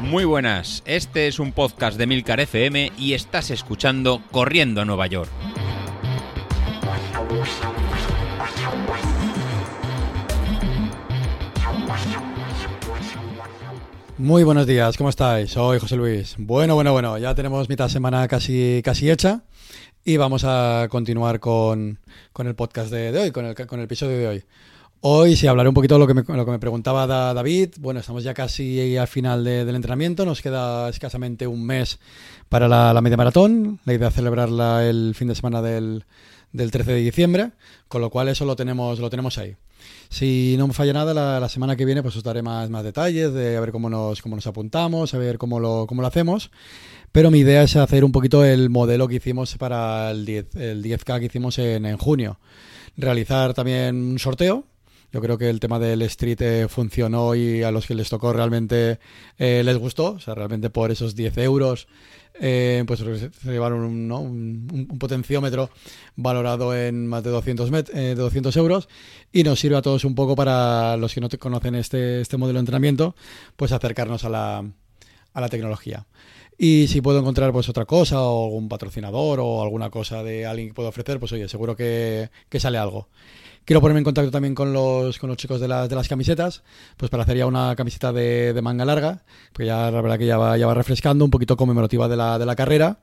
[0.00, 5.06] Muy buenas, este es un podcast de Milcar FM y estás escuchando Corriendo a Nueva
[5.08, 5.30] York.
[14.18, 15.50] Muy buenos días, ¿cómo estáis?
[15.50, 16.36] Soy José Luis.
[16.38, 19.42] Bueno, bueno, bueno, ya tenemos mitad de semana casi, casi hecha
[20.04, 21.98] y vamos a continuar con,
[22.32, 24.44] con el podcast de, de hoy, con el, con el episodio de hoy.
[25.08, 27.74] Hoy sí hablaré un poquito de lo que me, lo que me preguntaba Da- David.
[27.78, 30.24] Bueno, estamos ya casi al final de- del entrenamiento.
[30.24, 32.00] Nos queda escasamente un mes
[32.48, 33.78] para la, media maratón.
[33.84, 36.04] La idea es celebrarla el fin de semana del,
[36.52, 37.52] del 13 de diciembre.
[37.86, 39.54] Con lo cual eso lo tenemos, lo tenemos ahí.
[40.08, 43.32] Si no me falla nada, la, semana que viene pues os daré más, más detalles
[43.32, 46.50] de a ver cómo nos, cómo nos apuntamos, a ver cómo lo, cómo lo hacemos.
[47.12, 50.82] Pero mi idea es hacer un poquito el modelo que hicimos para el, 10, el
[50.82, 52.40] 10K que hicimos en, en junio.
[52.96, 54.64] Realizar también un sorteo.
[55.12, 58.32] Yo creo que el tema del street eh, funcionó y a los que les tocó
[58.32, 58.98] realmente
[59.38, 60.12] eh, les gustó.
[60.12, 61.88] O sea, realmente por esos 10 euros
[62.38, 64.20] eh, pues se llevaron un, ¿no?
[64.20, 65.70] un, potenciómetro
[66.16, 68.88] valorado en más de 200, met- eh, de 200 euros
[69.32, 72.58] y nos sirve a todos un poco para los que no conocen este, este modelo
[72.58, 73.14] de entrenamiento,
[73.56, 74.64] pues acercarnos a la,
[75.32, 76.06] a la tecnología.
[76.58, 80.68] Y si puedo encontrar pues otra cosa o algún patrocinador o alguna cosa de alguien
[80.68, 83.08] que pueda ofrecer, pues oye, seguro que, que sale algo.
[83.66, 86.62] Quiero ponerme en contacto también con los, con los chicos de, las de las camisetas,
[86.96, 90.26] pues para hacer ya una camiseta de, de manga larga, porque ya la verdad que
[90.26, 93.00] ya va, ya va refrescando, un poquito conmemorativa de la, de la carrera,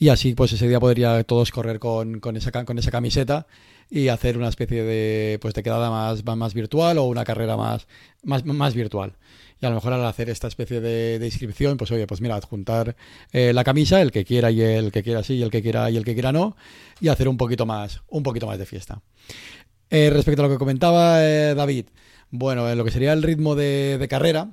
[0.00, 3.46] y así pues ese día podría todos correr con, con, esa, con esa camiseta
[3.88, 7.86] y hacer una especie de, pues de quedada más, más virtual o una carrera más,
[8.24, 9.12] más, más virtual.
[9.60, 12.96] Y a lo mejor al hacer esta especie de, inscripción, pues oye, pues mira, adjuntar
[13.32, 15.90] eh, la camisa, el que quiera y el que quiera sí, y el que quiera
[15.90, 16.56] y el que quiera no,
[17.00, 19.02] y hacer un poquito más, un poquito más de fiesta.
[19.90, 21.86] Eh, respecto a lo que comentaba eh, David,
[22.30, 24.50] bueno, en lo que sería el ritmo de, carrera,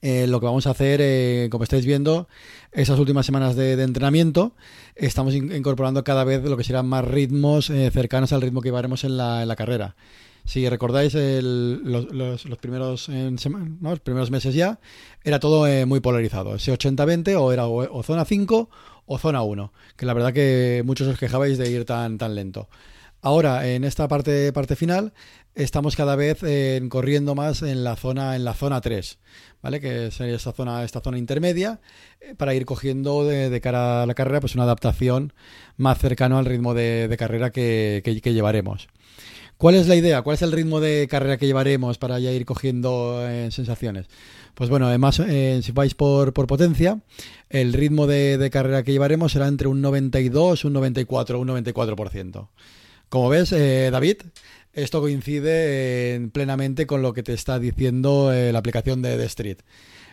[0.00, 2.28] lo que vamos a hacer, como estáis viendo,
[2.70, 4.54] esas últimas semanas de, entrenamiento,
[4.94, 9.04] estamos in- incorporando cada vez lo que serán más ritmos cercanos al ritmo que llevaremos
[9.04, 9.96] en la, en la carrera.
[10.44, 12.06] Si recordáis el- los,
[12.58, 13.08] primeros,
[14.30, 14.80] meses ya,
[15.22, 16.56] era todo eh, muy polarizado.
[16.56, 18.68] Ese 80-20 o era o, zona 5
[19.06, 22.68] o zona 1, que la verdad que muchos os quejabais de ir tan, tan lento.
[23.24, 25.12] Ahora, en esta parte, parte final,
[25.54, 29.20] estamos cada vez eh, corriendo más en la zona, en la zona 3,
[29.62, 29.80] ¿vale?
[29.80, 31.80] Que sería esta zona, esta zona intermedia,
[32.20, 35.34] eh, para ir cogiendo de, cara a la carrera, pues una adaptación
[35.76, 38.88] más cercano al ritmo de, carrera que- que llevaremos.
[39.62, 40.22] ¿Cuál es la idea?
[40.22, 44.08] ¿Cuál es el ritmo de carrera que llevaremos para ya ir cogiendo eh, sensaciones?
[44.56, 46.98] Pues bueno, además, eh, si vais por, por potencia,
[47.48, 52.48] el ritmo de, de carrera que llevaremos será entre un 92, un 94, un 94%.
[53.08, 54.22] Como ves, eh, David,
[54.72, 59.24] esto coincide eh, plenamente con lo que te está diciendo eh, la aplicación de The
[59.24, 59.58] Street.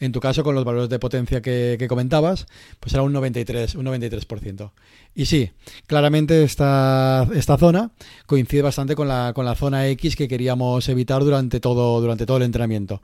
[0.00, 2.46] En tu caso, con los valores de potencia que, comentabas,
[2.80, 4.72] pues será un 93, un 93%.
[5.14, 5.52] Y sí,
[5.86, 7.92] claramente esta, esta zona
[8.26, 12.38] coincide bastante con la, con la zona X que queríamos evitar durante todo, durante todo
[12.38, 13.00] el entrenamiento.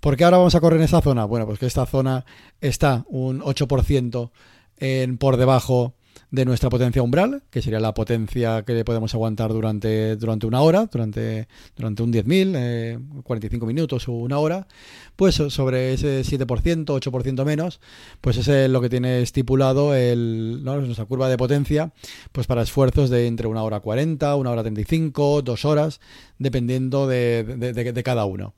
[0.00, 1.26] ¿Por qué ahora vamos a correr en esta zona?
[1.26, 2.24] Bueno, pues que esta zona
[2.62, 4.30] está un 8%
[4.78, 5.94] en, por debajo
[6.30, 10.86] de nuestra potencia umbral, que sería la potencia que podemos aguantar durante, durante una hora,
[10.86, 14.68] durante, durante un 10.000, eh, 45 minutos o una hora,
[15.16, 17.80] pues so- sobre ese 7%, 8% menos,
[18.20, 21.92] pues es lo que tiene estipulado el, nuestra curva de potencia,
[22.32, 26.00] pues para esfuerzos de entre una hora 40, una hora 35, dos horas,
[26.38, 28.54] dependiendo de, de- de- de cada uno.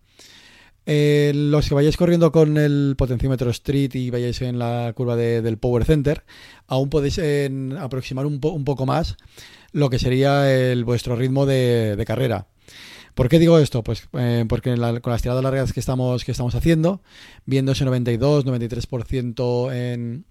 [0.84, 5.40] Eh, los que vayáis corriendo con el potenciómetro Street y vayáis en la curva de-
[5.40, 6.24] del Power Center,
[6.66, 7.20] aún podéis
[7.78, 9.16] aproximar un, po- un poco más
[9.72, 12.48] lo que sería el, vuestro ritmo de, carrera.
[13.14, 13.82] ¿Por qué digo esto?
[13.84, 17.02] Pues eh, porque con las tiradas largas que estamos, haciendo,
[17.46, 20.24] viendo ese 92, 93% en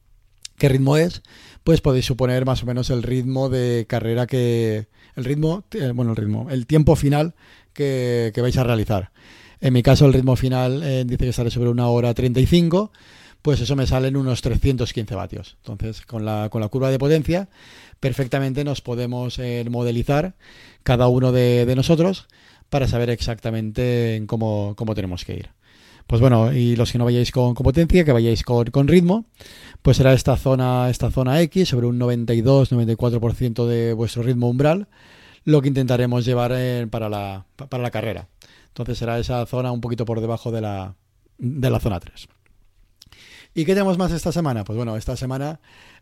[0.57, 1.21] qué ritmo es,
[1.63, 4.87] pues podéis suponer más o menos el ritmo de carrera que...
[5.15, 7.35] El ritmo, eh, bueno, el ritmo, el tiempo final
[7.73, 9.11] que vais a realizar.
[9.61, 12.91] En mi caso, el ritmo final eh, dice que sale sobre una hora 35,
[13.41, 15.57] pues eso me salen unos 315 vatios.
[15.65, 17.47] Entonces, con la, con la curva de potencia,
[17.99, 20.33] perfectamente nos podemos eh, modelizar
[20.83, 22.27] cada uno de, de nosotros
[22.69, 25.49] para saber exactamente en cómo, cómo tenemos que ir.
[26.07, 29.25] Pues bueno, y los que no vayáis con, con potencia, que vayáis con, con ritmo,
[29.81, 34.87] pues será esta zona, esta zona X, sobre un 92-94% de vuestro ritmo umbral,
[35.45, 38.27] lo que intentaremos llevar eh, para, la, pa- para la carrera.
[38.71, 40.95] Entonces será esa zona un poquito por debajo de la,
[41.37, 42.27] de la zona 3.
[43.53, 44.63] ¿Y qué tenemos más esta semana?
[44.63, 45.59] Pues bueno, esta semana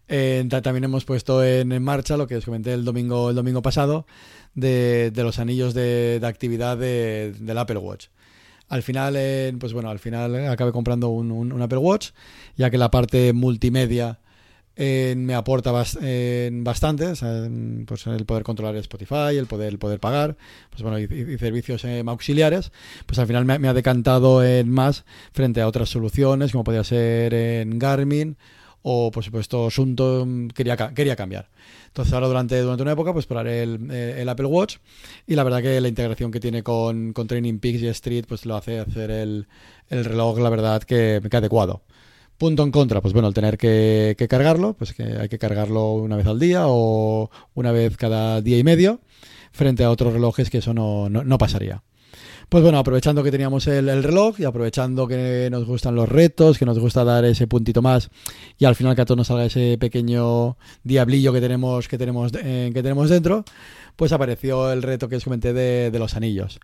[0.07, 3.61] eh, ta- también hemos puesto en, marcha lo que os comenté el domingo, el domingo
[3.63, 4.05] pasado
[4.53, 8.07] de, los anillos de, actividad de- del Apple Watch.
[8.67, 12.11] Al final, eh, pues bueno, al final acabé comprando un Apple Watch,
[12.55, 14.19] ya que la parte multimedia
[14.81, 15.71] eh, me aporta
[16.01, 17.47] eh, bastante, o sea,
[17.85, 20.37] pues el poder controlar Spotify, el poder, el poder pagar,
[20.69, 22.71] pues bueno, y, y- servicios eh, auxiliares,
[23.05, 25.03] pues al final me, me ha decantado en más
[25.33, 28.37] frente a otras soluciones, como podría ser en Garmin
[28.81, 31.49] o por supuesto Asunto quería, ca- quería cambiar.
[31.87, 34.77] Entonces ahora durante, durante una época pues probaré el, el Apple Watch
[35.27, 38.45] y la verdad que la integración que tiene con, con Training Peaks y Street pues
[38.45, 39.47] lo hace hacer el,
[39.89, 41.81] el reloj la verdad que, que adecuado.
[42.39, 45.95] Punto en contra, pues bueno, el tener que, que cargarlo, pues que hay que cargarlo
[45.95, 49.01] una vez al día o una vez cada día y medio,
[49.51, 51.83] frente a otros relojes que eso no, no, pasaría.
[52.47, 56.57] Pues bueno, aprovechando que teníamos el, el reloj y aprovechando que nos gustan los retos,
[56.57, 58.09] que nos gusta dar ese puntito más
[58.57, 62.31] y al final que a todos nos salga ese pequeño diablillo que tenemos, que tenemos,
[62.41, 63.43] eh, que tenemos dentro,
[63.97, 66.61] pues apareció el reto que os comenté de los anillos.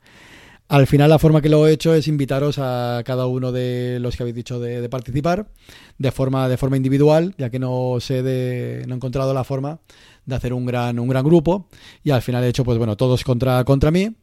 [0.68, 4.16] Al final la forma que lo he hecho es invitaros a cada uno de los
[4.16, 5.48] que habéis dicho de, participar
[6.00, 9.80] de forma, de forma individual, ya que no sé de, no he encontrado la forma
[10.26, 11.68] de hacer un gran, un gran grupo
[12.04, 14.16] y al final he hecho pues bueno, todos contra, contra mí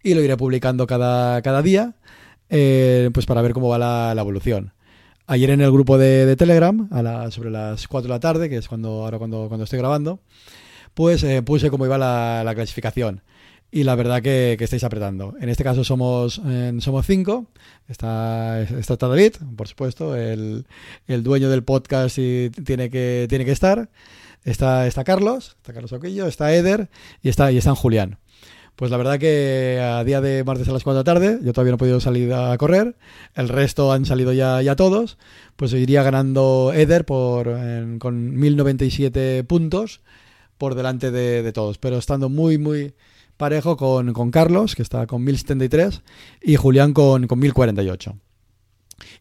[0.00, 1.96] y lo iré publicando cada, cada día
[2.48, 4.74] eh, pues para ver cómo va la, evolución.
[5.26, 8.56] Ayer en el grupo de, Telegram, a la- sobre las 4 de la tarde, que
[8.56, 10.20] es cuando ahora cuando, cuando estoy grabando,
[10.94, 13.22] pues eh, puse cómo iba la clasificación.
[13.70, 15.34] Y la verdad que, que estáis apretando.
[15.40, 17.46] En este caso somos eh, somos cinco.
[17.86, 20.66] Está, está David, por supuesto, el,
[21.06, 23.88] el dueño del podcast tiene que, tiene que estar.
[24.44, 26.88] Está, está Carlos, está Carlos Oquillo, está Eder
[27.22, 28.18] y está, y está Julián.
[28.76, 31.52] Pues la verdad que a día de martes a las 4 de la tarde, yo
[31.52, 32.94] todavía no he podido salir a correr,
[33.34, 35.18] el resto han salido ya, ya todos,
[35.56, 40.00] pues iría ganando Eder por, en- con 1097 puntos
[40.58, 42.94] por delante de, de todos, pero estando muy, muy
[43.38, 46.02] parejo con, con Carlos, que está con 1073,
[46.42, 48.16] y Julián con, con 1048.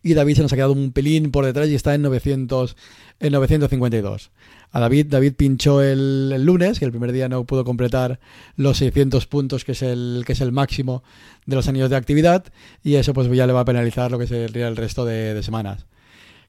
[0.04, 2.76] Y David se nos ha quedado un pelín por detrás y está en 900,
[3.20, 4.32] en 952.
[4.72, 8.20] A David, David pinchó el, el lunes, que el primer día no pudo completar
[8.58, 11.04] los 600 puntos, que es el, que es el máximo
[11.46, 12.46] de los años de actividad,
[12.84, 15.86] y eso pues ya le va a penalizar lo que sería el resto de semanas.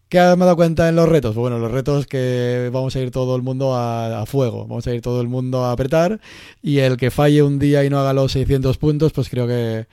[0.09, 1.35] ¿Qué me dado cuenta en los retos?
[1.35, 5.03] Bueno, los retos que vamos a ir todo el mundo a, fuego, vamos a ir
[5.03, 6.19] todo el mundo a apretar
[6.63, 9.87] y el que falle un día y no haga los 600 puntos, pues creo que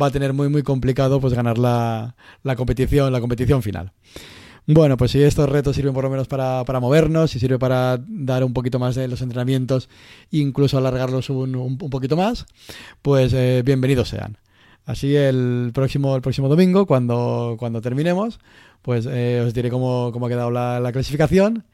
[0.00, 3.92] va a tener muy muy complicado pues ganar la, la competición, la competición final.
[4.66, 7.98] Bueno, pues si estos retos sirven por lo menos para, para movernos y sirve para
[8.08, 9.88] dar un poquito más de los entrenamientos,
[10.30, 12.46] incluso alargarlos un, un- un poquito más,
[13.02, 14.38] pues eh, bienvenidos sean.
[14.84, 18.40] Así el próximo, el próximo domingo, cuando, cuando terminemos,
[18.82, 21.64] pues eh, os diré cómo, cómo ha quedado la, la clasificación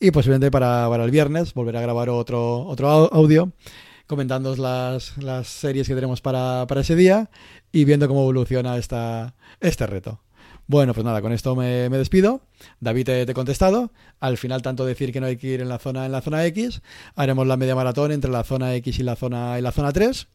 [0.00, 3.52] y posiblemente para, para el viernes volveré a grabar otro, otro au- audio
[4.06, 7.30] comentándoos las, las series que tenemos para, para ese día
[7.72, 10.20] y viendo cómo evoluciona esta, este reto.
[10.66, 12.40] Bueno, pues nada, con esto me, me despido.
[12.80, 13.90] David te, te he contestado.
[14.20, 16.44] Al final, tanto decir que no hay que ir en la zona en la zona
[16.46, 16.82] X,
[17.16, 20.26] haremos la media maratón entre la zona X y la zona y la zona 3.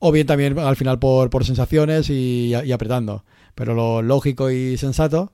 [0.00, 3.24] O bien también al final por, por sensaciones y, apretando.
[3.54, 5.32] Pero lo lógico y sensato,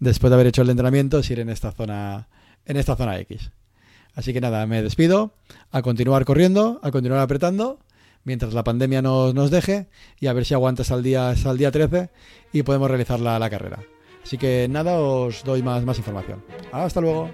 [0.00, 2.28] después de haber hecho el entrenamiento, es ir en esta zona,
[2.66, 3.52] en esta zona X.
[4.14, 5.32] Así que nada, me despido,
[5.70, 7.78] a continuar corriendo, a continuar apretando,
[8.24, 9.86] mientras la pandemia nos, nos deje,
[10.18, 12.10] y a ver si aguantas al día, el día 13
[12.52, 13.78] y podemos realizar la, la carrera.
[14.24, 16.42] Así que nada, os doy más, más información.
[16.72, 17.30] Hasta luego.